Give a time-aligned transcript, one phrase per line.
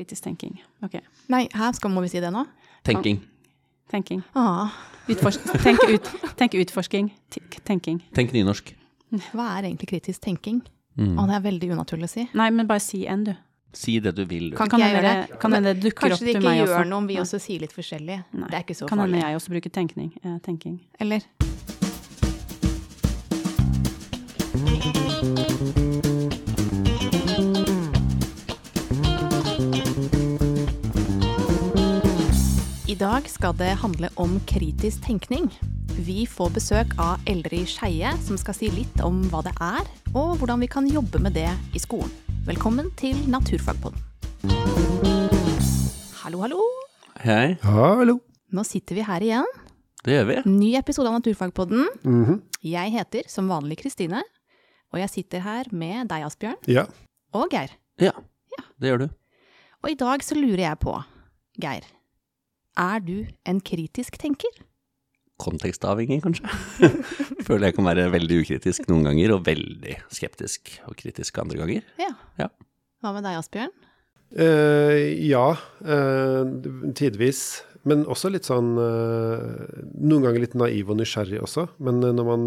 [0.00, 0.56] Kritisk tenking.
[0.86, 0.96] Ok.
[1.28, 2.46] Nei, her skal, må vi si det nå?
[2.88, 3.20] Tenking.
[3.92, 4.22] Tenking.
[4.38, 4.70] Ah,
[5.10, 7.10] Utfors tenke, ut tenk, utforsking.
[7.68, 7.98] Tenking.
[8.16, 8.72] Tenk nynorsk.
[9.34, 10.62] hva er egentlig kritisk tenking?
[10.96, 11.16] Mm.
[11.18, 12.24] Å, det er veldig unaturlig å si.
[12.38, 13.34] Nei, men bare si en, du.
[13.76, 14.52] Si det du vil.
[14.56, 16.32] Kan Kan jeg gjøre det, kan det dukker opp til meg?
[16.32, 17.26] Kanskje det ikke gjør noe om vi Nei.
[17.26, 18.22] også sier litt forskjellig.
[18.32, 18.48] Nei.
[18.48, 20.10] Det er ikke så Kan hende jeg også bruker tenkning.
[20.24, 20.80] Eh, tenking.
[20.98, 21.28] Eller?
[33.20, 35.50] Dag skal det handle om kritisk tenkning.
[36.06, 39.84] Vi får besøk av Eldrid Skeie, som skal si litt om hva det er,
[40.16, 42.08] og hvordan vi kan jobbe med det i skolen.
[42.46, 44.00] Velkommen til Naturfagpodden.
[46.22, 46.62] Hallo, hallo.
[47.20, 48.20] Hei, Hallo.
[48.56, 49.46] Nå sitter vi her igjen.
[50.04, 50.36] det gjør vi.
[50.48, 51.86] Ny episode av Naturfagpodden.
[52.04, 52.40] Mhm.
[52.64, 54.22] Jeg heter som vanlig Kristine,
[54.94, 56.86] og jeg sitter her med deg, Asbjørn, Ja.
[57.34, 57.68] og Geir.
[57.98, 58.12] Ja,
[58.80, 59.08] det gjør du.
[59.84, 61.02] Og i dag så lurer jeg på,
[61.60, 61.84] Geir,
[62.78, 63.16] er du
[63.48, 64.62] en kritisk tenker?
[65.40, 66.50] Kontekstavhengig, kanskje.
[67.46, 71.86] Føler jeg kan være veldig ukritisk noen ganger, og veldig skeptisk og kritisk andre ganger.
[72.00, 72.12] Ja.
[72.40, 72.50] Ja.
[73.00, 73.72] Hva med deg, Asbjørn?
[74.30, 75.46] Uh, ja,
[75.82, 76.44] uh,
[76.96, 77.64] tidvis.
[77.88, 81.62] Men også litt sånn eh, Noen ganger litt naiv og nysgjerrig også.
[81.80, 82.42] Men når man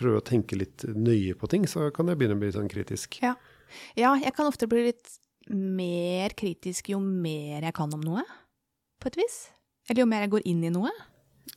[0.00, 3.18] prøver å tenke litt nøye på ting, så kan jeg begynne å bli sånn kritisk.
[3.20, 3.34] Ja.
[4.00, 5.12] Ja, jeg kan ofte bli litt
[5.52, 8.24] mer kritisk jo mer jeg kan om noe,
[9.02, 9.38] på et vis.
[9.90, 10.90] Eller jo mer jeg går inn i noe.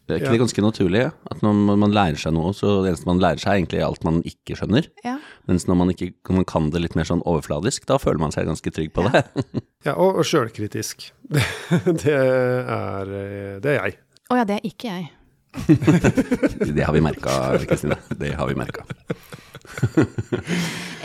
[0.06, 0.32] Det er ikke Ja.
[0.34, 1.02] det ganske naturlig
[1.32, 4.04] at når man- lærer seg noe, så det eneste man lærer seg er egentlig alt
[4.04, 4.88] man ikke skjønner.
[5.06, 5.18] Ja.
[5.48, 8.32] Mens når man, ikke, når man kan det litt mer sånn overfladisk, da føler man
[8.34, 9.24] seg ganske trygg på det.
[9.86, 11.12] Ja, og, og sjølkritisk.
[11.30, 13.98] Det, er, eh, det er jeg.
[14.34, 15.12] Å ja, det er ikke jeg.
[16.76, 17.96] Det har vi merka, Kristine.
[18.18, 18.82] Det har vi merka.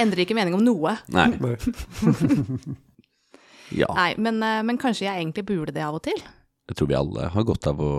[0.00, 0.97] Endrer ikke mening om noe.
[1.12, 1.28] Nei.
[1.36, 1.56] Nei.
[3.76, 3.86] Ja.
[3.94, 6.18] Nei, men, eh, men kanskje jeg egentlig burde det av og til.
[6.70, 7.90] Jeg tror vi alle har godt av å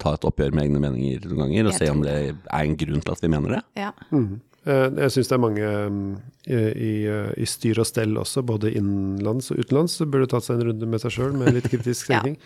[0.00, 2.76] ta et oppgjør med egne meninger noen ganger, og Jeg se om det er en
[2.76, 3.62] grunn til at vi mener det.
[3.76, 3.92] Ja.
[4.10, 4.40] Mhm.
[4.66, 5.60] Eh, Jeg syns det er mange
[5.92, 6.16] mm,
[6.48, 10.56] i, i, eh, styr og stell også, både innenlands og utenlands, som burde tatt seg
[10.56, 12.20] en runde med seg sjøl med litt kritisk Ja.
[12.22, 12.38] tenking.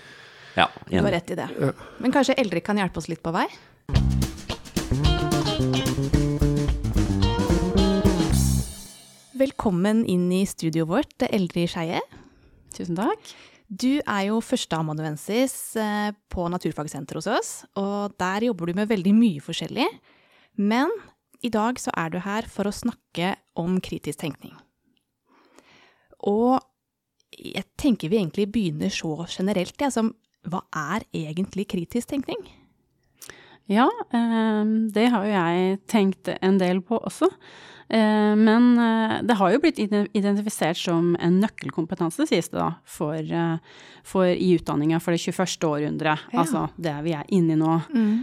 [0.56, 1.46] Ja, Du har rett i det.
[1.60, 1.70] Ja.
[2.00, 3.46] Men kanskje eldre kan hjelpe oss litt på vei?
[9.38, 12.00] Velkommen inn i studioet vårt, Eldrid Skeie.
[12.78, 13.32] Tusen takk.
[13.68, 19.12] Du er jo førsteamanuensis eh, på Naturfagsenteret hos oss, og der jobber du med veldig
[19.16, 19.88] mye forskjellig.
[20.56, 20.92] Men
[21.44, 24.54] i dag så er du her for å snakke om kritisk tenkning.
[26.26, 26.56] Og
[27.36, 30.14] jeg tenker vi egentlig begynner så generelt, ja, som
[30.48, 32.40] hva er egentlig kritisk tenkning?
[33.68, 34.64] Ja, eh,
[34.94, 37.28] det har jo jeg tenkt en del på også.
[37.90, 43.16] Eh, men eh, det har jo blitt identifisert som en nøkkelkompetanse, sies det da, for,
[43.16, 43.58] eh,
[44.04, 45.68] for i utdanninga for det 21.
[45.68, 46.26] århundret.
[46.32, 46.42] Ja.
[46.44, 47.78] Altså det vi er inne i nå.
[47.94, 48.18] Mm.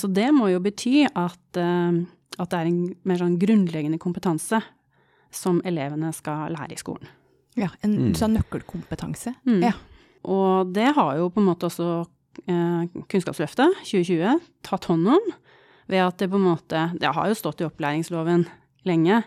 [0.00, 4.62] så det må jo bety at, at det er en mer sånn grunnleggende kompetanse
[5.30, 7.06] som elevene skal lære i skolen.
[7.54, 8.14] Ja, en Mm.
[8.18, 9.34] sånn nøkkelkompetanse.
[9.46, 9.60] Mm.
[9.62, 9.72] Ja.
[10.24, 12.06] Og det har jo på en måte også
[12.44, 15.32] Kunnskapsløftet 2020 tatt hånd om,
[15.90, 18.46] ved at det på en måte Det har jo stått i opplæringsloven
[18.88, 19.22] lenge,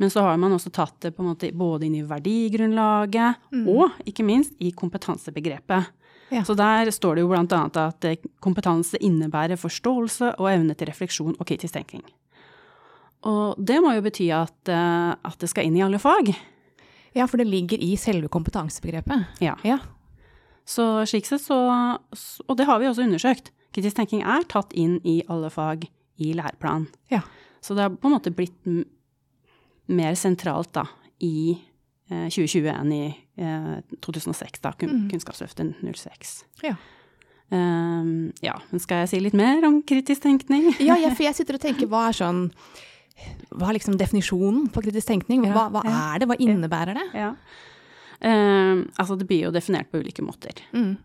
[0.00, 3.98] men så har man også tatt det på en måte både inn i verdigrunnlaget og
[4.08, 5.90] ikke minst i kompetansebegrepet.
[6.30, 6.44] Ja.
[6.46, 11.34] Så der står det jo annet at eh, kompetanse innebærer forståelse og evne til refleksjon
[11.36, 12.04] og kritisk tenking.
[13.26, 16.32] Og det må jo bety at, eh, at det skal inn i alle fag.
[17.14, 19.42] ja, for det ligger i selve kompetansebegrepet.
[19.42, 19.56] Ja.
[19.66, 19.80] Ja.
[20.70, 21.56] Så slik sett så
[22.46, 23.50] Og det har vi også undersøkt.
[23.74, 25.88] Kritisk tenking er tatt inn i alle fag
[26.20, 26.88] i læreplanen.
[27.10, 27.22] Ja.
[27.62, 28.56] Så det har på en måte blitt
[29.90, 30.86] mer sentralt da
[31.22, 31.58] i
[32.10, 33.02] eh, 2020 enn i
[33.40, 36.34] eh, 2006, da, kun, Kunnskapsløftet 06.
[36.66, 36.76] Ja.
[37.50, 40.68] Um, ja, men skal jeg si litt mer om kritisk tenkning?
[40.78, 42.44] Ja, jeg, for jeg sitter og tenker, hva er sånn
[43.50, 45.42] Hva er liksom definisjonen på kritisk tenkning?
[45.50, 46.04] Hva, hva Ja, ja.
[46.14, 46.30] er det?
[46.30, 47.08] Hva innebærer det?
[47.18, 47.32] Ja.
[48.20, 50.60] Ehm, altså, det blir jo definert på ulike måter.
[50.76, 50.96] Mm.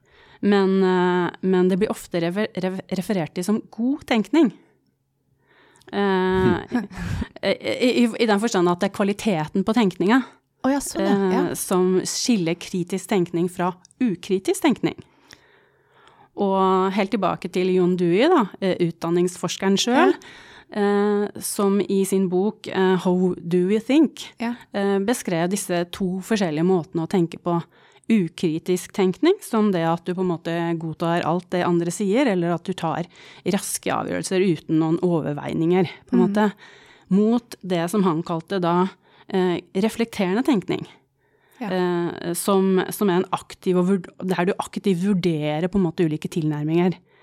[0.46, 4.52] Men, eh, men det blir ofte refer rev- referert til som god tenkning.
[5.92, 6.82] Eh,
[7.52, 10.24] i, i, I den forstand at det er kvaliteten på tenkninga
[10.66, 11.28] oh, ja, sånn, ja.
[11.30, 11.44] ja.
[11.60, 13.70] som skiller kritisk tenkning fra
[14.02, 14.98] ukritisk tenkning.
[16.36, 18.42] Og helt tilbake til John Dewey, da,
[18.84, 20.34] utdanningsforskeren sjøl, eh,
[21.40, 24.56] som i sin bok eh, How Do We Think Ja.
[24.74, 27.62] eh, beskrev disse to forskjellige måtene å tenke på.
[28.10, 32.54] Ukritisk tenkning, som det at du på en måte godtar alt det andre sier, eller
[32.54, 33.08] at du tar
[33.50, 36.52] raske avgjørelser uten noen overveininger, på en måte.
[37.10, 38.90] Mot det som han kalte da
[39.28, 40.86] eh, reflekterende tenkning.
[41.58, 41.70] Ja.
[41.72, 43.78] Eh, som, som er en aktiv
[44.22, 47.15] der du aktivt vurderer på en måte ulike tilnærminger eh,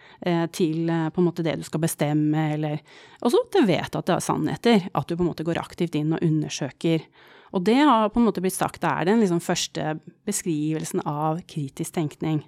[0.55, 2.81] til eh, på en måte det du skal bestemme, eller
[3.21, 4.89] også til å vite at det er sannheter.
[4.95, 7.05] At du på en måte går aktivt inn og undersøker.
[7.53, 9.99] Og det har på en måte blitt sagt, det er den liksom første
[10.29, 12.41] beskrivelsen av kritisk tenkning.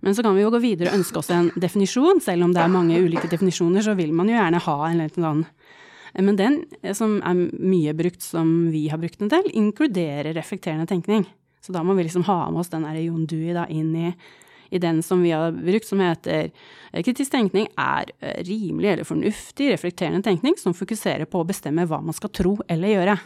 [0.00, 2.22] Men så kan vi jo gå videre og ønske oss en definisjon.
[2.24, 5.28] Selv om det er mange ulike definisjoner, så vil man jo gjerne ha en eller
[5.28, 10.34] annen Men den eh, som er mye brukt, som vi har brukt den til, inkluderer
[10.34, 11.26] reflekterende tenkning.
[11.60, 14.14] Så da må vi liksom ha med oss den derre Jon Dewey da inn i,
[14.70, 16.50] i den som vi har brukt, som heter
[16.92, 21.86] eh, Kritisk tenkning er eh, rimelig eller fornuftig reflekterende tenkning som fokuserer på å bestemme
[21.90, 23.18] hva man skal tro eller gjøre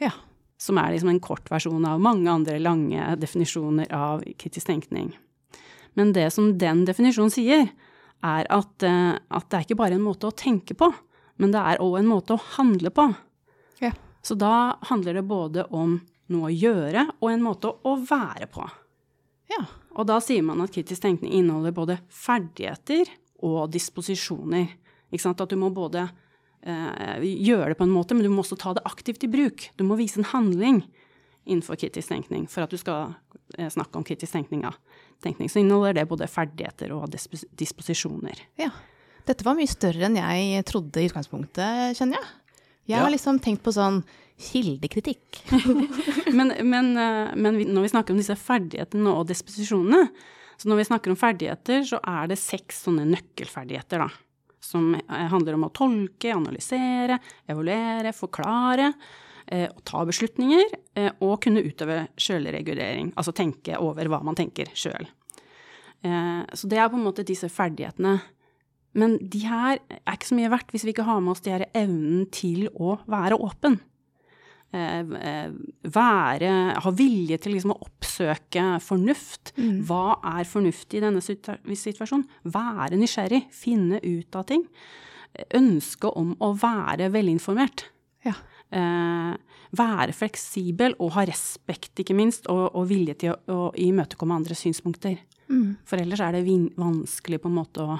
[0.00, 0.12] Ja.
[0.58, 5.12] som er liksom en kort versjon av mange andre lange definisjoner av kritisk tenkning.
[5.94, 7.68] Men det som den definisjonen sier,
[8.22, 10.92] er at, eh, at det er ikke bare en måte å tenke på,
[11.38, 13.08] men det er òg en måte å handle på.
[13.82, 13.92] Ja.
[14.22, 18.66] Så da handler det både om noe å gjøre og en måte å være på.
[19.48, 19.62] Ja.
[19.98, 23.10] Og da sier man at kritisk tenkning inneholder både ferdigheter
[23.44, 24.70] og disposisjoner.
[25.10, 26.04] At du må både
[26.62, 29.70] eh, gjøre det på en måte, men du må også ta det aktivt i bruk.
[29.76, 30.82] Du må vise en handling
[31.48, 33.16] innenfor kritisk tenkning for at du skal
[33.56, 34.66] eh, snakke om kritisk tenkning.
[34.68, 34.74] Ja.
[35.24, 35.50] tenkning.
[35.50, 38.46] Så inneholder det både ferdigheter og disposisjoner.
[38.60, 38.70] ja.
[39.28, 42.28] Dette var mye større enn jeg trodde i utgangspunktet, kjenner jeg.
[42.88, 44.00] Jeg har liksom tenkt på sånn
[44.38, 45.42] kildekritikk.
[46.38, 50.04] Men, men, eh, men når vi snakker om disse ferdighetene og disposisjonene,
[50.60, 54.54] så når vi snakker om ferdigheter, så er det seks sånne nøkkelferdigheter, da.
[54.62, 57.18] Som eh, handler om å tolke, analysere,
[57.50, 58.92] evaluere, forklare,
[59.46, 60.66] eh, å ta beslutninger
[61.00, 63.14] eh, og kunne utøve sjølregulering.
[63.16, 65.08] Altså tenke over hva man tenker sjøl.
[66.02, 68.18] Eh, så det er på en måte disse ferdighetene.
[68.98, 71.54] Men de her er ikke så mye verdt hvis vi ikke har med oss de
[71.54, 73.78] her evnen til å være åpen
[74.74, 75.52] eh, eh,
[75.94, 76.52] være
[76.84, 79.54] Ha vilje til liksom å oppsøke fornuft.
[79.88, 82.26] Hva er fornuftig i denne situasjonen?
[82.48, 84.66] Være nysgjerrig, finne ut av ting.
[85.54, 87.86] Ønske om å være velinformert.
[88.26, 88.34] Ja.
[88.74, 89.34] Eh,
[89.78, 94.56] være fleksibel og ha respekt, ikke minst, og, og vilje til å, å imøtekomme andre
[94.56, 95.20] synspunkter.
[95.88, 96.44] For ellers er det
[96.76, 97.98] vanskelig på en måte å,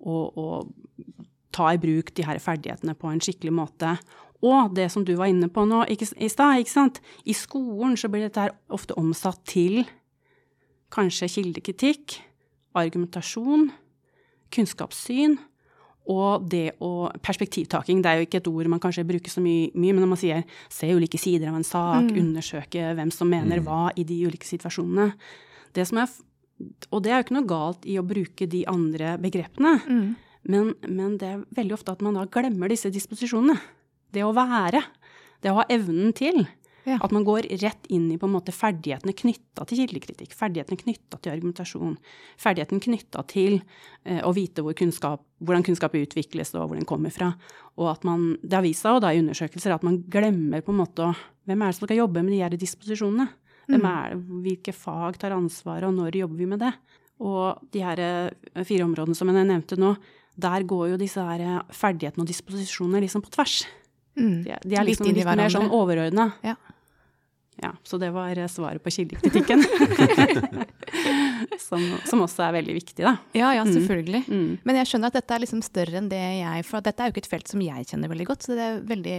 [0.00, 0.72] å, og
[1.52, 3.96] ta i bruk de her ferdighetene på en skikkelig måte.
[4.40, 7.00] Og det som du var inne på nå ikke, i stad, ikke sant.
[7.28, 9.82] I skolen så blir dette her ofte omsatt til
[10.94, 12.16] kanskje kildekritikk,
[12.78, 13.68] argumentasjon,
[14.54, 15.36] kunnskapssyn
[16.10, 19.68] og det å Perspektivtaking, det er jo ikke et ord man kanskje bruker så mye,
[19.78, 20.40] mye men når man sier
[20.72, 25.12] se ulike sider av en sak, undersøke hvem som mener hva i de ulike situasjonene
[25.76, 26.22] det som f-
[26.90, 29.74] Og det er jo ikke noe galt i å bruke de andre begrepene,
[30.48, 33.58] men, men det er veldig ofte at man da glemmer disse disposisjonene.
[34.10, 34.82] Det å være.
[35.40, 36.42] Det å ha evnen til.
[36.88, 36.96] Ja.
[37.04, 41.18] At man går rett inn i på en måte ferdighetene knytta til kildekritikk, ferdighetene knytta
[41.20, 41.98] til argumentasjon,
[42.40, 43.58] ferdigheten knytta til
[44.04, 47.34] eh, å vite hvor kunnskap, hvordan kunnskap utvikles og hvor den kommer fra.
[47.76, 50.82] Og at man, det har vist seg da i undersøkelser at man glemmer på en
[50.82, 51.12] måte å
[51.50, 53.24] Hvem er det som skal jobbe med de her disposisjonene?
[53.70, 56.72] Hvem er hvilke fag tar ansvaret, og når jobber vi med det?
[57.20, 59.94] Og de her eh, fire områdene som jeg nevnte nå,
[60.40, 63.60] der går jo disse her eh, ferdighetene og disposisjonene liksom på tvers.
[64.18, 64.42] Mm.
[64.44, 66.30] De, er- de er Litt liksom inn litt mer sånn overordna.
[66.46, 66.56] Ja.
[67.60, 69.60] Ja, så det var eh, svaret på kildekritikken.
[71.60, 73.14] som, som også er veldig viktig, da.
[73.36, 74.22] Ja, ja, selvfølgelig.
[74.30, 74.50] Mm.
[74.66, 77.14] Men jeg skjønner at dette er liksom større enn det jeg For dette er jo
[77.14, 79.18] ikke et felt som jeg kjenner veldig godt, så det er veldig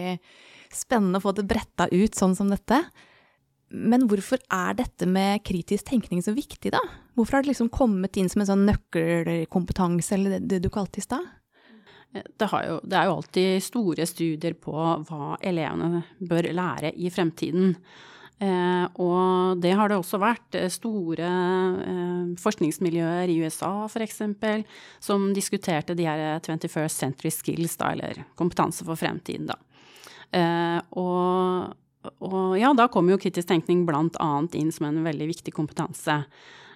[0.73, 2.81] spennende å få det bretta ut sånn som dette.
[3.71, 6.81] Men hvorfor er dette med kritisk tenkning så viktig, da?
[7.15, 11.05] Hvorfor har det liksom kommet inn som en sånn nøkkelkompetanse, eller det, du kalte i
[11.05, 11.27] stad?
[12.11, 17.77] Det, jo, det er jo alltid store studier på hva elevene bør lære i fremtiden.
[18.41, 24.23] Eh, og det har det også vært eh, store eh, forskningsmiljøer i USA f.eks.
[24.99, 29.51] som diskuterte de her 21st century skills, da, eller kompetanse for fremtiden.
[29.51, 29.59] Da.
[30.31, 31.77] Eh, og,
[32.21, 36.23] og ja, da kommer jo kritisk tenkning annet inn som en veldig viktig kompetanse.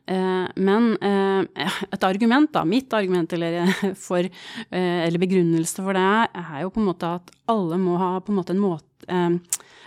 [0.06, 3.66] Eh, Men eh, et argument, da, mitt argument eller,
[4.08, 8.20] for, eh, eller begrunnelse for det, er jo på en måte at alle må ha
[8.22, 8.86] på en måte en måte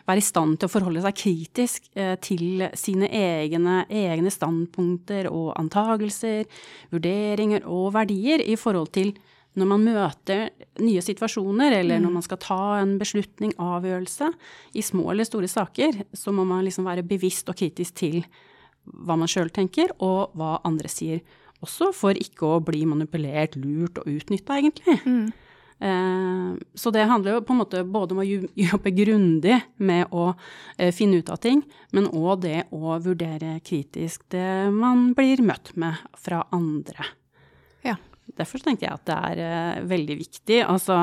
[0.08, 1.88] være i stand til å forholde seg kritisk
[2.24, 6.46] til sine egne, egne standpunkter og antagelser,
[6.94, 9.10] vurderinger og verdier i forhold til
[9.58, 10.48] når man møter
[10.84, 14.30] nye situasjoner, eller når man skal ta en beslutning, avgjørelse,
[14.78, 18.22] i små eller store saker, så må man liksom være bevisst og kritisk til
[18.88, 21.20] hva man sjøl tenker, og hva andre sier.
[21.64, 24.98] Også for ikke å bli manipulert, lurt og utnytta, egentlig.
[25.78, 30.32] Eh, så det handler jo på en måte både om å jobbe grundig med å
[30.76, 31.62] eh, finne ut av ting,
[31.94, 37.06] men òg det å vurdere kritisk det man blir møtt med fra andre.
[38.36, 40.62] Derfor tenkte jeg at det er eh, veldig viktig.
[40.66, 40.98] Altså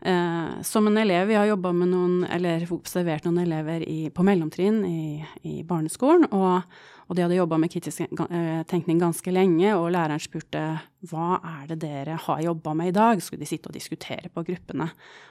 [0.00, 4.22] Eh, som en elev, vi har jobba med noen, eller observert noen elever i, på
[4.26, 6.62] mellomtrinn i, i barneskolen, og,
[7.08, 10.60] og de hadde jobba med kritisk eh, tenkning ganske lenge, og læreren spurte
[11.08, 13.22] hva er det dere har jobba med i dag?
[13.24, 14.90] Skulle de sitte og diskutere på gruppene.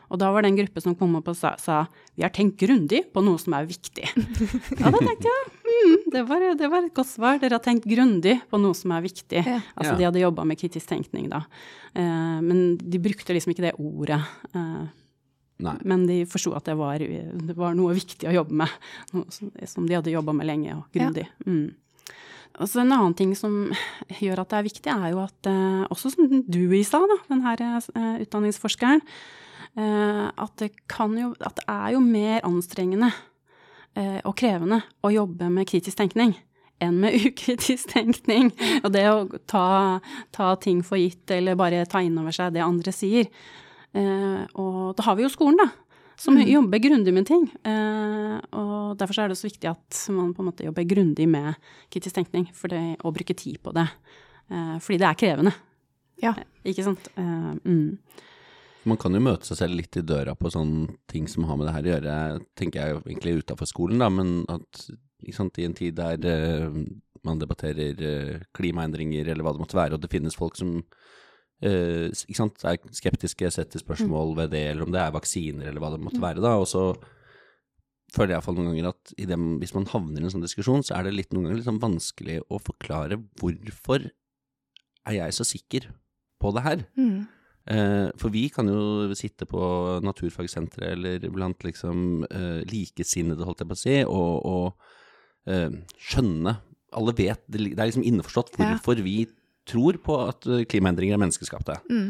[0.09, 1.83] Og da var det en gruppe som kom opp og sa, sa
[2.15, 4.09] vi har tenkt grundig på noe som er viktig.
[4.79, 7.41] ja, da tenkte jeg mm, det, var, det, var, et godt svar.
[7.43, 9.43] Dere har tenkt grundig på noe som er viktig.
[9.43, 9.59] Ja.
[9.75, 11.43] Altså de hadde jobba med kritisk tenkning da.
[11.93, 14.23] Eh, men de brukte liksom ikke det ordet.
[14.57, 14.87] Eh,
[15.63, 15.73] Nei.
[15.89, 18.73] Men de forsto at det var, det var, noe viktig å jobbe med,
[19.15, 21.25] noe som de hadde jobba med lenge og grundig.
[21.25, 21.49] Ja.
[21.49, 21.67] Mm.
[22.57, 23.55] Altså en annen ting som
[24.17, 27.17] gjør at det er viktig, er jo at uh, også som du i sa, da,
[27.29, 29.03] den her uh, utdanningsforskeren,
[29.77, 30.71] uh, at, det
[31.21, 33.13] jo, at det er jo mer anstrengende
[33.97, 36.35] og krevende å jobbe med kritisk tenkning
[36.85, 38.51] enn med ukritisk tenkning.
[38.83, 39.99] Og det å ta,
[40.35, 43.25] ta ting for gitt, eller bare ta inn over seg det andre sier.
[43.97, 45.67] Eh, og da har vi jo skolen, da,
[46.19, 46.45] som mm.
[46.51, 47.47] jobber grundig med ting.
[47.67, 51.57] Eh, og derfor er det så viktig at man på en måte jobber grundig med
[51.93, 53.87] kritisk tenkning det, og bruker tid på det.
[54.51, 55.55] Eh, fordi det er krevende.
[56.23, 56.33] Ja.
[56.65, 57.11] Ikke sant.
[57.17, 57.97] Mm.
[58.87, 61.67] Man kan jo møte seg selv litt i døra på sånne ting som har med
[61.67, 62.15] det her å gjøre,
[62.57, 64.87] tenker jeg jo egentlig utafor skolen, da, men at
[65.35, 66.77] sant, i en tid der uh,
[67.27, 70.77] man debatterer uh, klimaendringer eller hva det måtte være, og det finnes folk som
[71.57, 75.81] Uh, ikke sant, er skeptiske, setter spørsmål ved det, eller om det er vaksiner, eller
[75.81, 76.43] hva det måtte være.
[76.43, 76.91] da, og så
[78.13, 80.99] føler jeg iallfall noen ganger at dem, hvis man havner i en sånn diskusjon, så
[80.99, 84.05] er det litt, noen ganger litt sånn vanskelig å forklare hvorfor
[85.07, 85.89] er jeg så sikker
[86.37, 86.85] på det her.
[86.99, 87.25] Mm.
[87.67, 89.59] Uh, for vi kan jo sitte på
[90.05, 94.93] Naturfagsenteret eller blant liksom uh, likesinnede, holdt jeg på å si, og, og
[95.47, 96.51] skjønne
[96.99, 99.03] Alle vet, det, det er liksom innforstått hvorfor ja.
[99.05, 99.13] vi
[99.67, 101.79] tror på at eh, klimaendringer er menneskeskapte.
[101.91, 102.09] Mm.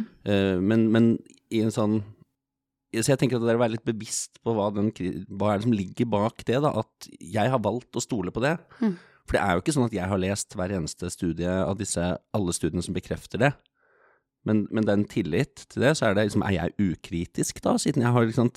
[0.63, 1.11] Men, men,
[1.53, 2.01] i en sånn
[2.91, 4.89] Så jeg tenker at det er å være litt bevisst på hva, den,
[5.39, 6.73] hva er det som ligger bak det, da.
[6.83, 8.57] At jeg har valgt å stole på det.
[8.81, 8.97] Mm.
[9.27, 12.03] For det er jo ikke sånn at jeg har lest hver eneste studie av disse,
[12.35, 13.51] alle studiene som bekrefter det.
[14.47, 17.59] Men, men det er en tillit til det, så er det liksom Er jeg ukritisk,
[17.65, 18.51] da, siden jeg har liksom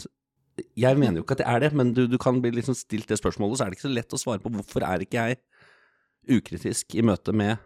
[0.76, 3.10] Jeg mener jo ikke at jeg er det, men du, du kan bli liksom stilt
[3.10, 5.40] det spørsmålet, så er det ikke så lett å svare på hvorfor er ikke jeg
[6.30, 7.58] ukritisk i møte med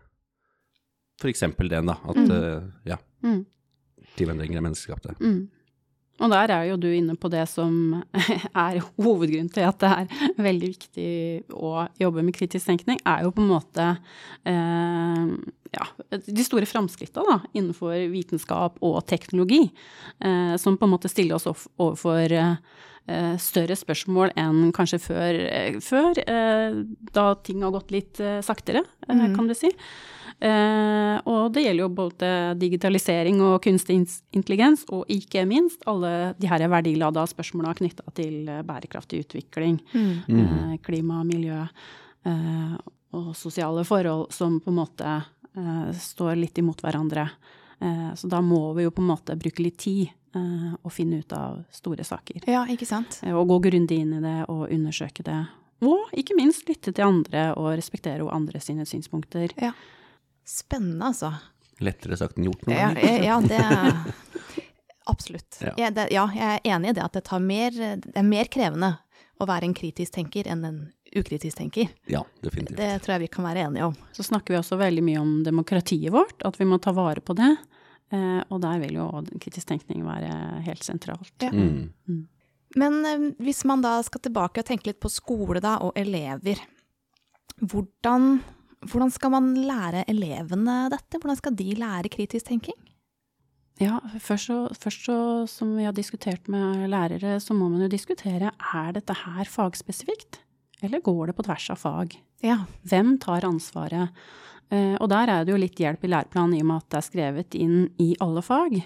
[1.20, 1.98] for eksempel den, da.
[2.04, 2.30] At mm.
[2.30, 2.98] uh, ja.
[3.24, 3.42] Mm.
[4.14, 5.16] Klimaendringer er menneskeskapte.
[5.20, 5.44] Mm.
[6.22, 7.74] Og der er jo du inne på det som
[8.66, 11.08] er hovedgrunnen til at det er veldig viktig
[11.58, 13.88] å jobbe med kritisk tenkning, er jo på en måte
[14.46, 15.24] eh,
[15.74, 19.64] ja, de store framskritta innenfor vitenskap og teknologi,
[20.22, 25.80] eh, som på en måte stiller oss overfor eh, større spørsmål enn kanskje før, eh,
[25.82, 29.32] før eh, da ting har gått litt eh, saktere, mm.
[29.34, 29.74] kan du si.
[30.40, 33.96] Eh, og det gjelder jo både digitalisering og kunstig
[34.34, 40.12] intelligens, og ikke minst alle de her verdilada spørsmåla knytta til eh, bærekraftig utvikling, mm.
[40.34, 41.62] eh, klima, miljø
[42.24, 45.10] og sosiale forhold som på en måte
[46.00, 47.26] står litt imot hverandre.
[48.16, 50.08] Så da må vi jo på en måte bruke litt tid
[50.80, 52.46] og finne ut av store saker.
[52.48, 53.18] Ja, ikke sant?
[53.28, 55.36] Og gå grundig inn i det og undersøke det.
[55.84, 59.52] Og ikke minst lytte til andre og respektere andre sine synspunkter.
[59.60, 59.74] Ja.
[60.44, 61.32] Spennende, altså.
[61.82, 63.24] Lettere sagt enn gjort noen ja, ganger.
[63.24, 63.96] ja, det er
[65.10, 65.58] Absolutt.
[65.60, 65.72] Ja.
[65.76, 68.94] Jeg, det, ja, jeg er enig i det at det, mer, det, er mer krevende
[69.36, 70.78] å være en kritisk tenker enn en
[71.14, 71.90] ukritisk tenker.
[72.10, 72.78] Ja, definitivt.
[72.78, 73.98] Det tror jeg vi kan være enige om.
[74.16, 77.36] Så snakker vi også veldig mye om demokratiet vårt, at vi må ta vare på
[77.38, 77.50] det.
[78.14, 79.08] Eh, og der vil jo
[79.42, 81.34] kritisk tenkning være helt sentralt.
[81.42, 81.52] Ja.
[81.52, 81.92] Mm.
[82.08, 82.24] Mm.
[82.80, 86.64] Men eh, hvis man da skal tilbake og tenke litt på skole da, og elever,
[87.60, 88.38] hvordan
[88.90, 91.20] hvordan skal man lære elevene dette?
[91.20, 92.78] Hvordan skal de lære kritisk tenking?
[93.82, 95.18] Ja, først, så, først så,
[95.50, 100.38] som vi har diskutert med lærere, så må man jo diskutere er dette her fagspesifikt,
[100.84, 102.14] eller går det på tvers av fag?
[102.44, 102.60] Ja.
[102.86, 104.14] Hvem tar ansvaret?
[104.70, 107.00] Eh, og der er det jo litt hjelp i læreplanen i og med at det
[107.00, 108.78] er skrevet inn i alle fag.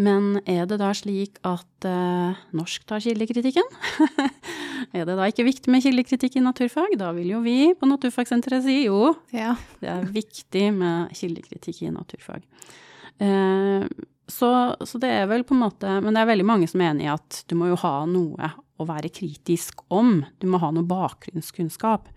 [0.00, 3.66] Men er det da slik at eh, norsk tar kildekritikken?
[4.96, 6.94] er det da ikke viktig med kildekritikk i naturfag?
[7.00, 9.52] Da vil jo vi på Naturfagsenteret si jo, ja.
[9.82, 12.46] det er viktig med kildekritikk i naturfag.
[13.20, 13.84] Eh,
[14.30, 16.92] så, så, det er vel på en måte Men det er veldig mange som er
[16.92, 20.22] enig i at du må jo ha noe å være kritisk om.
[20.40, 22.08] Du må ha noe bakgrunnskunnskap.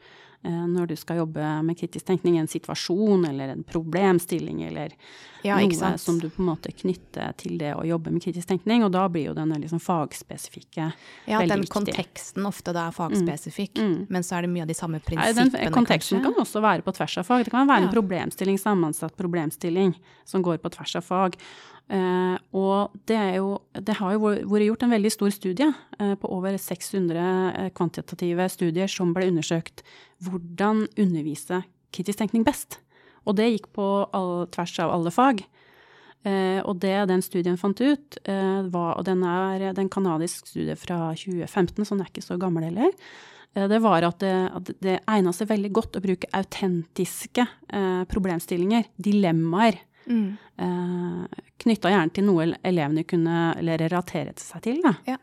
[0.46, 4.96] eh, når du skal jobbe med kritisk tenkning, i en situasjon eller en problemstilling eller
[5.44, 8.84] Ja, noe som du på en måte knytter til det å jobbe med kritisk tenkning,
[8.86, 10.86] og da blir jo denne liksom fagspesifikke
[11.28, 14.08] Ja, at Ja, den konteksten ofte da er fagspesifikk, Mm.
[14.10, 16.24] men så er det mye av de samme prinsippene, den konteksten kanskje.
[16.24, 17.44] kan også være på tvers av fag.
[17.46, 17.88] Det kan være Ja.
[17.88, 19.96] en problemstilling, sammensatt problemstilling,
[20.26, 21.36] som går på tvers av fag.
[21.92, 25.68] Uh, og det, jo, det har jo vært vært gjort en veldig stor studie
[26.00, 29.84] uh, på over 600 eh, kvantitative studier som ble undersøkt
[30.24, 32.80] hvordan undervise kritisk tenkning best.
[33.26, 35.44] Og det gikk på all, tvers av alle fag.
[36.26, 40.76] Eh, og det den studien fant ut, eh, var, og den er, en kanadisk studie
[40.80, 42.92] fra 2015, så den er ikke så gammel heller,
[43.56, 48.04] eh, det var at det, at det egna seg veldig godt å bruke autentiske eh,
[48.06, 50.38] problemstillinger, dilemmaer, Mm.
[50.60, 51.28] eh,
[51.64, 54.82] knytta gjerne til noe elevene kunne relatere seg til.
[54.84, 54.92] Da.
[55.08, 55.16] Ja.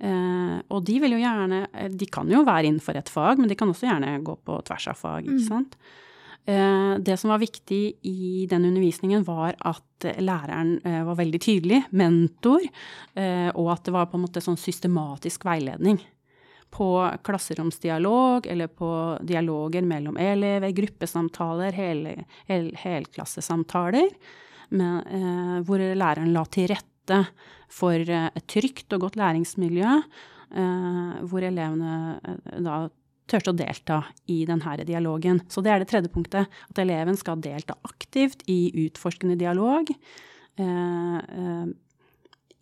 [0.00, 1.66] Eh, og de vil jo gjerne
[1.98, 4.86] De kan jo være innenfor et fag, men de kan også gjerne gå på tvers
[4.88, 5.48] av fag, ikke Mm.
[5.48, 5.76] sant.
[6.46, 11.40] Eh, det som var viktig i den undervisningen, var at eh, læreren eh, var veldig
[11.44, 12.64] tydelig, mentor,
[13.18, 15.96] og at det var på en måte sånn systematisk veiledning.
[16.70, 18.90] På klasseromsdialog eller på
[19.26, 22.12] dialoger mellom elever, gruppesamtaler, hele,
[22.46, 24.12] hel, helklassesamtaler,
[24.70, 27.22] med, hvor læreren la til rette
[27.72, 29.96] for et trygt og godt læringsmiljø,
[30.62, 32.20] eh, hvor elevene
[32.64, 32.84] da
[33.28, 35.42] turte å delta i denne dialogen.
[35.48, 41.18] Så det er det tredje punktet, at eleven skal delta aktivt i utforskende dialog eh,
[41.18, 41.66] eh,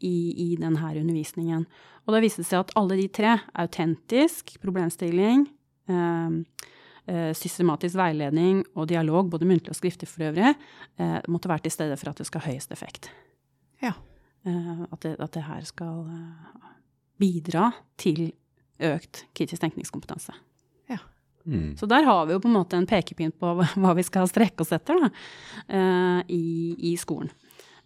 [0.07, 1.67] i, i denne undervisningen.
[2.07, 5.47] Og da viste det seg at alle de tre, autentisk problemstilling,
[5.91, 6.65] eh,
[7.11, 10.55] eh, systematisk veiledning og dialog, både muntlig og skriftlig for øvrig,
[10.99, 13.11] eh, måtte være til stede for at det skal ha høyest effekt.
[13.83, 13.95] Ja.
[14.47, 16.05] Eh, at, det, at det her skal
[17.19, 18.29] bidra til
[18.83, 20.35] økt kritisk tenkningskompetanse.
[21.47, 21.77] Mm.
[21.79, 24.61] Så der har vi jo på en måte en pekepinn på hva- vi skal strekke
[24.65, 25.11] oss etter da,
[25.69, 27.31] eh, i, i skolen.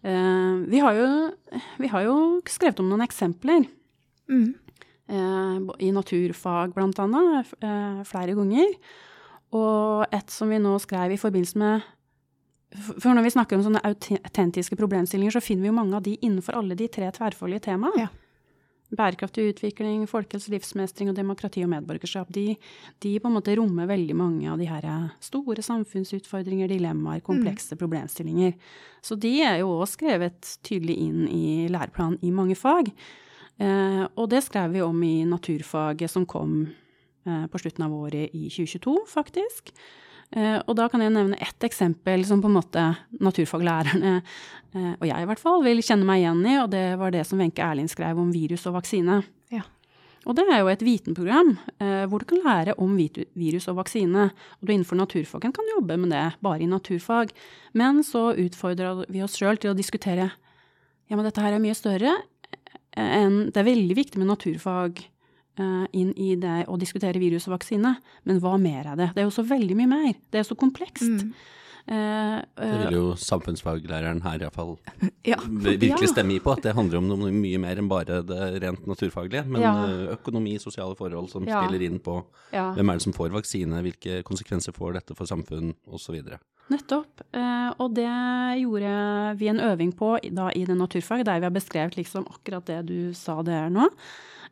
[0.03, 1.07] Eh, vi, har jo,
[1.77, 2.15] vi har jo
[2.49, 3.67] skrevet om noen eksempler
[4.31, 4.53] Mm.
[5.09, 6.73] eh, i naturfag
[7.61, 8.73] eh, flere ganger.
[9.51, 11.81] Og et som vi nå skrev i forbindelse med
[12.71, 16.13] For når vi snakker om sånne autentiske problemstillinger, så finner vi jo mange av de
[16.23, 18.05] innenfor alle de tre tverrfaglige temaene.
[18.05, 18.07] Ja.
[18.91, 22.27] Bærekraftig utvikling, folkehelse, livsmestring og demokrati og medborgerskap.
[22.35, 22.57] De,
[22.99, 24.87] de på en måte rommer veldig mange av de her
[25.23, 28.57] store samfunnsutfordringer, dilemmaer, komplekse problemstillinger.
[28.99, 32.91] Så de er jo òg skrevet tydelig inn i læreplanen i mange fag.
[33.61, 38.35] Eh, og det skrev vi om i naturfaget som kom eh, på slutten av året
[38.35, 39.71] i 2022, faktisk.
[40.31, 42.85] Eh, og da kan jeg nevne ett eksempel som på en måte
[43.19, 44.13] naturfaglærerne,
[44.71, 47.25] eh, og jeg i hvert fall, vil kjenne meg igjen i, og det var det
[47.27, 49.21] som Wenche Erlind skrev om virus og vaksine.
[49.51, 49.65] Ja.
[50.29, 54.29] Og det er jo et vitenprogram eh, hvor du kan lære om virus og vaksine.
[54.59, 57.33] Og du innenfor naturfagen kan jobbe med det bare i naturfag.
[57.73, 60.29] Men så utfordra vi oss sjøl til å diskutere
[61.11, 62.13] ja, men dette her er mye større
[62.95, 65.09] enn Det er veldig viktig med naturfag eh,
[65.93, 67.95] inn i det å diskutere virus og vaksine,
[68.25, 69.09] men hva mer er det?
[69.15, 70.13] Det er jo så veldig mye mer.
[70.31, 71.07] Det er så komplekst.
[71.07, 71.33] Mm.
[71.87, 74.75] Eh, Det eh, vil jo samfunnsfaglæreren her iallfall
[75.31, 75.39] Ja.
[75.49, 78.85] virkelig stemme i på, at det handler om noe mye mer enn bare det rent
[78.87, 79.45] naturfaglige.
[79.49, 79.73] Men Ja.
[79.87, 81.61] eh, økonomi, sosiale forhold som Ja.
[81.63, 82.71] spiller inn på ja.
[82.75, 86.21] hvem er det som får vaksine, hvilke konsekvenser får dette for samfunn, osv.
[86.71, 87.25] Nettopp.
[87.33, 88.07] Eh, og det
[88.61, 92.63] gjorde vi en øving på da, i det naturfaget, der vi har beskrevet liksom akkurat
[92.65, 93.89] det du sa det er nå.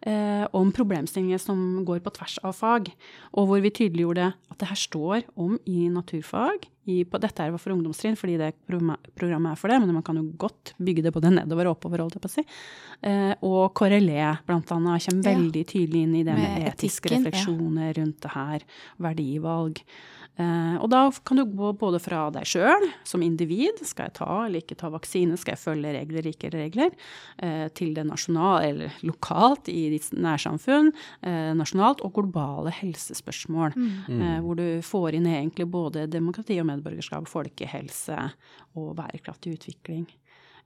[0.02, 2.88] Eh, om problemstillinger som går på tvers av fag.
[3.36, 6.70] Og hvor vi tydeliggjorde at det her står om i naturfag.
[6.90, 10.18] I, på, dette er for ungdomstrinn, fordi det programmet er for det, men man kan
[10.18, 12.44] jo godt bygge det både nedover og oppover, holdt jeg på å si.
[13.06, 17.94] Eh, og KRLE, blant annet, kommer veldig tydelig inn i det med, Med etiske refleksjoner
[18.00, 18.66] rundt det her,
[19.06, 19.84] verdivalg.
[20.40, 24.30] Eh, og da kan du gå både fra deg sjøl som individ, skal jeg ta
[24.46, 26.96] eller ikke ta vaksine, skal jeg følge regler eller ikke regler,
[27.44, 33.76] eh, til det nasjonale eller lokalt i ditt nærsamfunn, eh, nasjonalt, og globale helsespørsmål.
[33.80, 34.42] Mm.
[34.44, 38.18] hvor du får inn egentlig både demokrati og medborgerskap, folkehelse
[38.78, 40.08] og bærekraftig utvikling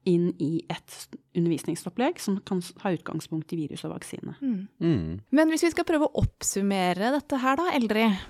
[0.09, 0.95] inn i et
[1.37, 4.35] undervisningsopplegg som kan ha utgangspunkt i virus og vaksine.
[4.41, 5.19] Mm.
[5.31, 8.23] Men hvis vi skal prøve å oppsummere dette her da, Eldrid.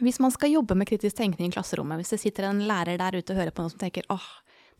[0.00, 3.18] Hvis man skal jobbe med kritisk tenkning i klasserommet, hvis det sitter en lærer der
[3.18, 4.24] ute og hører på noen som tenker åh,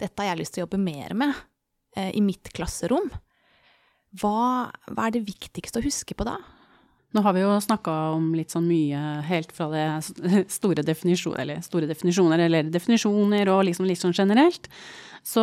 [0.01, 1.35] dette har jeg lyst til å jobbe mer med
[1.96, 3.11] eh, i mitt klasserom,
[4.20, 6.38] hva, hva er det viktigste å huske på da?
[7.12, 8.98] Nå har vi jo snakka om litt sånn mye
[9.29, 9.85] helt fra det
[10.53, 14.70] store definisjoner, eller store definisjoner, eller definisjoner og liksom litt sånn generelt.
[15.22, 15.42] Så,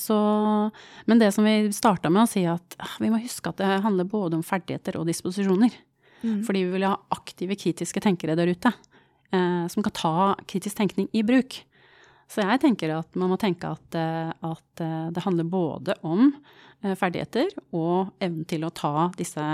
[0.00, 0.16] så
[1.06, 3.68] Men det som vi starta med å si at ah, vi må huske at det
[3.84, 5.76] handler både om ferdigheter og disposisjoner.
[6.24, 8.72] Fordi vi vil ha aktive kritiske tenkere der ute.
[9.32, 10.16] Eh, som kan ta
[10.50, 11.62] kritisk tenkning i bruk.
[12.30, 16.30] Så jeg tenker at man må tenke at, eh, at eh, det handler både om
[16.82, 19.44] eh, ferdigheter og evnen til å ta disse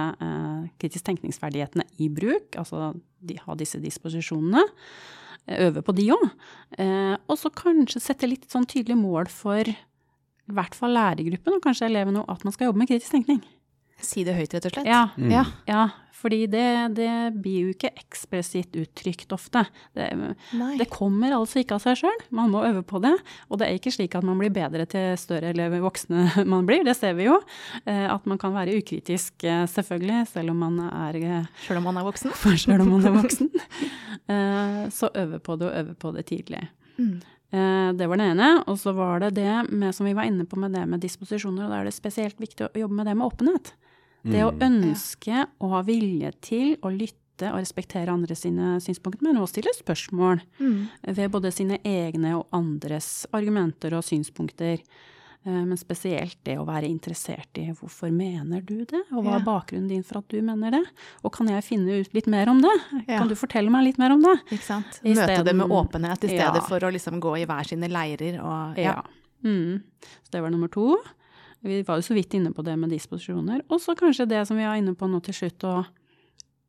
[0.80, 2.56] kritisk tenkningsferdighetene i bruk.
[2.61, 4.64] Altså de, ha disse disposisjonene.
[5.50, 6.24] Øve på de òg.
[7.33, 11.88] Og så kanskje sette litt sånn tydelige mål for i hvert fall lærergruppen og kanskje
[11.88, 13.40] elevene at man skal jobbe med kritisk tenkning.
[14.03, 14.87] Si det høyt, rett og slett.
[14.91, 15.45] Ja, Ja.
[15.69, 15.89] ja
[16.21, 16.65] fordi det,
[16.99, 19.63] det blir jo ikke ekspressivt uttrykt ofte.
[19.97, 20.05] Det,
[20.77, 23.15] det kommer altså ikke av seg sjøl, man må øve på det.
[23.49, 26.85] Og det er ikke slik at man blir bedre til større eller voksne man blir,
[26.85, 27.39] det ser vi jo.
[27.87, 31.89] Eh, At man kan være ukritisk, eh, selvfølgelig, selv om man er eh, Sjøl om
[31.89, 32.37] man er voksen.
[32.67, 33.49] selv om man er voksen.
[34.29, 36.67] Eh, Så øve på det, og øve på det tidlig.
[36.99, 37.21] Mm.
[37.53, 38.51] Eh, Det var det ene.
[38.69, 41.65] Og så var det det med, som vi var inne på med det med disposisjoner,
[41.65, 43.73] og da er det spesielt viktig å jobbe med det med åpenhet.
[44.24, 49.37] Det å ønske og ha vilje til å lytte og respektere andre sine synspunkter, men
[49.40, 50.88] også stille spørsmål Mm.
[51.16, 54.80] ved både sine egne og andres argumenter og synspunkter.
[55.46, 59.44] Eh, Men spesielt det å være interessert i hvorfor mener du det, og hva er
[59.46, 60.85] bakgrunnen din for at du mener det,
[61.24, 62.74] og kan jeg finne ut litt mer om det?
[63.09, 63.16] Ja.
[63.20, 64.37] Kan du fortelle meg litt mer om det?
[64.52, 65.00] Ikke sant?
[65.02, 66.61] Møte Møte det med åpenhet i stedet Ja.
[66.61, 69.00] for å liksom gå i hver sine leirer og Ja.
[69.42, 69.83] Mm.
[70.24, 70.98] Så det var nummer to.
[71.62, 73.64] Vi var jo så vidt inne på det med disposisjoner.
[73.68, 75.75] Og så kanskje det som vi er inne på nå til slutt, å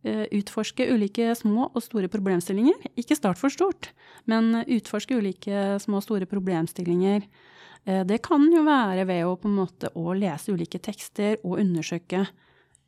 [0.03, 2.91] eh, utforske ulike små og store problemstillinger.
[2.99, 3.91] Ikke start for stort,
[4.29, 7.23] men utforske ulike små og store problemstillinger.
[7.85, 11.59] Eh, Det kan jo være ved å på en måte å lese ulike tekster og
[11.63, 12.27] undersøke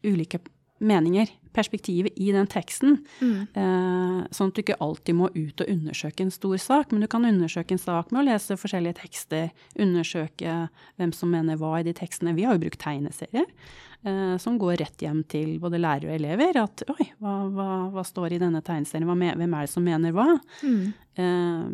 [0.03, 0.41] ulike
[0.79, 2.97] meninger, perspektivet i den teksten.
[3.21, 3.45] Mm.
[3.53, 7.09] Eh, sånn at du ikke alltid må ut og undersøke en stor sak, men du
[7.11, 10.57] kan undersøke en sak med å lese forskjellige tekster, undersøke
[10.97, 12.35] hvem som mener hva i de tekstene.
[12.37, 16.59] Vi har jo brukt tegneserier eh, som går rett hjem til både lærere og elever.
[16.63, 20.29] At oi, hva, hva, hva står i denne tegneserien, hvem er det som mener hva?
[20.65, 20.85] Mm.
[21.21, 21.65] Eh,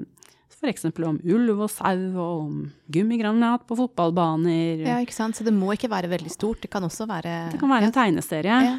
[0.59, 0.89] F.eks.
[1.07, 2.55] om ulv og sau, og om
[2.91, 4.83] gummigranat på fotballbaner.
[4.83, 5.37] Ja, ikke sant.
[5.39, 6.59] Så det må ikke være veldig stort.
[6.65, 8.59] Det kan også være Det kan være en tegneserie.
[8.67, 8.75] Ja.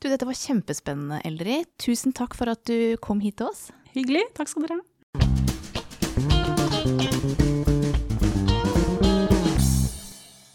[0.00, 1.68] Du, dette var kjempespennende, Eldrid.
[1.80, 3.68] Tusen takk for at du kom hit til oss.
[3.92, 4.24] Hyggelig.
[4.36, 4.84] Takk skal dere ha.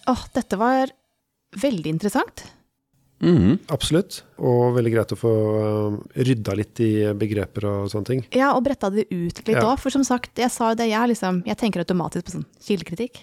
[0.09, 0.89] Åh, dette var
[1.61, 2.47] veldig interessant.
[3.19, 3.57] Mhm.
[3.73, 4.21] Absolutt.
[4.39, 8.21] Og veldig greit å få um, rydda litt i begreper og sånne ting.
[8.35, 9.75] Ja, og bretta det ut litt Ja.
[9.79, 13.21] For som sagt, jeg sa jo det, jeg, liksom, jeg tenker automatisk på sånn kildekritikk.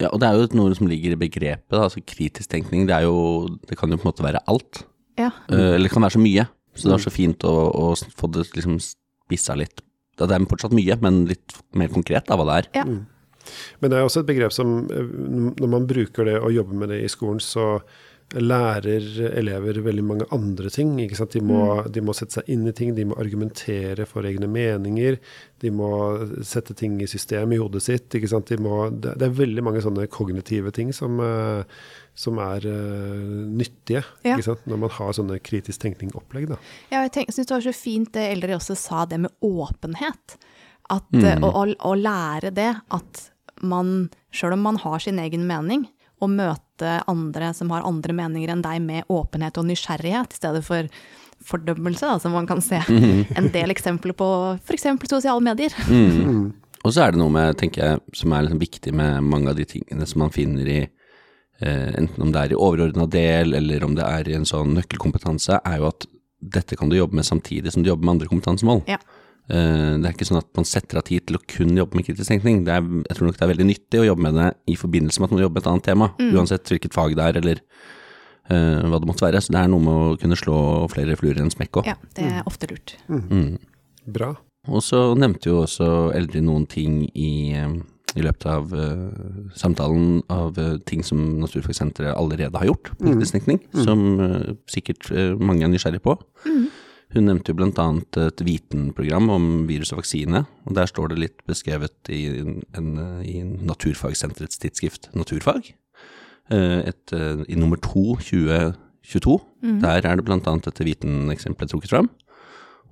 [0.00, 2.84] Ja, og det er jo noe som ligger i begrepet, da, altså kritisk tenkning.
[2.88, 4.84] Det, er jo, det kan jo på en måte være alt.
[5.16, 5.30] Ja.
[5.48, 6.46] Eh, eller det kan være så mye.
[6.76, 9.80] Så det er så fint å, å få det liksom spissa litt.
[10.16, 12.68] Det er fortsatt mye, men litt mer konkret av hva det er.
[12.82, 12.84] Ja.
[13.80, 15.14] Men det er også et begrep som eh,
[15.60, 17.78] når man bruker det og jobber med det i skolen, så
[18.34, 19.04] lærer
[19.38, 20.96] elever veldig mange andre ting.
[20.98, 21.36] Ikke sant?
[21.36, 21.60] De, må,
[21.92, 25.18] de må sette seg inn i ting, de må argumentere for egne meninger.
[25.62, 25.90] De må
[26.46, 28.08] sette ting i system i hodet sitt.
[28.18, 28.50] Ikke sant?
[28.50, 31.62] De må, det, det er veldig mange sånne kognitive ting som, eh,
[32.18, 33.22] som er eh,
[33.62, 34.34] nyttige Ja.
[34.34, 34.66] ikke sant?
[34.66, 36.50] når man har sånne kritisk tenkning-opplegg.
[36.90, 40.38] Ja, jeg syns det var så fint det Eldrid også sa, det med åpenhet.
[40.90, 41.46] At, mm.
[41.46, 43.28] å, å, å lære det, at
[43.62, 45.86] man, sjøl om man har sin egen mening,
[46.20, 50.62] å møte andre som har andre meninger enn deg med åpenhet og nysgjerrighet, i stedet
[50.66, 50.88] for
[51.46, 52.80] fordømmelse, som man kan se
[53.36, 54.28] en del eksempler på
[54.64, 54.88] f.eks.
[55.10, 55.74] sosiale medier.
[55.88, 56.54] Mm.
[56.86, 59.58] Og så er det noe med, tenker jeg, som er liksom viktig med mange av
[59.58, 63.84] de tingene som man finner i eh, Enten om det er i overordna del, eller
[63.84, 66.06] om det er i en sånn nøkkelkompetanse, er jo at
[66.56, 68.84] dette kan du jobbe med samtidig som du jobber med andre kompetansemål.
[68.90, 69.00] Ja.
[69.46, 72.08] Eh, det er ikke sånn at man setter av tid til å kun jobbe med
[72.08, 72.64] kritisk tenkning.
[72.66, 75.22] Det er, jeg tror nok det er veldig nyttig å jobbe med det i forbindelse
[75.22, 77.62] med at man jobber med et annet tema, uansett hvilket fag det er, eller
[78.50, 79.44] uh, hva det måtte være.
[79.44, 80.58] Så det er noe med å kunne slå
[80.92, 81.92] flere fluer i en smekk òg.
[81.92, 82.96] Ja, det er ofte lurt.
[83.06, 83.54] Mm.
[84.16, 84.34] Bra.
[84.66, 87.76] Og så nevnte jo også Eldrid noen ting i, eh,
[88.18, 93.36] i løpet av uh, samtalen av uh, ting som Naturfagsenteret allerede har gjort på kritisk
[93.36, 96.16] tenkning, som eh, sikkert mange er nysgjerrig på.
[97.14, 101.44] Hun nevnte jo annet et Viten-program om virus og vaksine, og der står det litt
[101.46, 102.24] beskrevet i,
[102.74, 102.88] en,
[103.22, 105.70] i Naturfagsenterets tidsskrift Naturfag,
[106.50, 109.38] eh, et, eh, i nummer to 2022.
[109.84, 112.10] Der er det annet dette Viten-eksempelet trukket fram.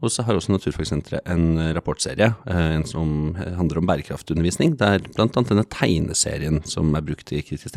[0.03, 5.35] Og så har også Naturfagsenteret en rapportserie, eh, en som handler om bærekraftundervisning, der annet
[5.51, 7.75] denne tegneserien som er brukt i kritisk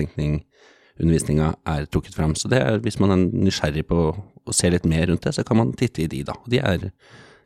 [0.98, 2.36] tenkning-undervisninga er trukket fram.
[2.36, 4.16] Så det er, hvis man er nysgjerrig på
[4.48, 6.36] å se litt mer rundt det, så kan man titte i de, da.
[6.48, 6.92] De er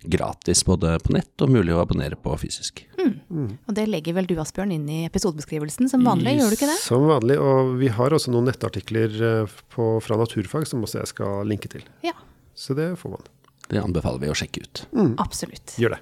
[0.04, 2.88] gratis både på nett og mulig å abonnere på fysisk.
[2.98, 6.80] Og det legger vel du, Asbjørn, inn i episodebeskrivelsen som vanlig, gjør du ikke det?
[6.82, 7.38] Som vanlig.
[7.42, 11.70] Og vi har også noen nettartikler eh, på, fra naturfag som også jeg skal linke
[11.72, 11.86] til.
[12.06, 12.16] Ja.
[12.58, 13.30] Så det får man.
[13.72, 14.86] Det anbefaler vi å sjekke ut.
[15.22, 15.78] Absolutt.
[15.80, 16.02] Gjør det.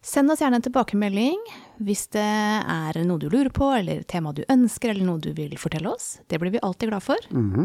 [0.00, 1.40] Send oss gjerne en tilbakemelding
[1.84, 5.52] hvis det er noe du lurer på, eller tema du ønsker, eller noe du vil
[5.60, 6.20] fortelle oss.
[6.24, 7.20] Det blir vi alltid glad for.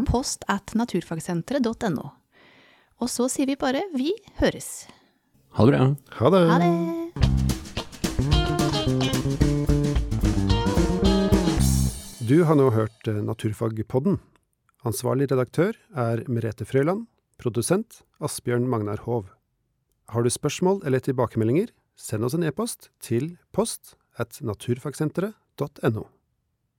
[0.08, 2.10] Post at naturfagsenteret.no.
[3.00, 4.84] Og så sier vi bare vi høres.
[5.56, 5.88] Ha det bra.
[6.20, 6.42] Ha det.
[6.52, 6.70] Ha det!
[12.26, 14.20] Du har nå hørt eh, Naturfagpodden.
[14.84, 17.06] Ansvarlig redaktør er Merete Frøyland.
[17.40, 19.32] Produsent Asbjørn Magnar Hov.
[20.12, 26.04] Har du spørsmål eller tilbakemeldinger, send oss en e-post til post at naturfagsenteret.no.